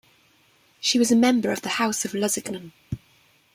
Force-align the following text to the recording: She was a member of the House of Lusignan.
She 0.79 0.97
was 0.97 1.11
a 1.11 1.15
member 1.15 1.51
of 1.51 1.61
the 1.61 1.69
House 1.77 2.05
of 2.05 2.13
Lusignan. 2.15 2.71